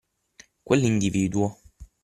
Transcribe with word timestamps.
quell’individuo. 0.65 1.45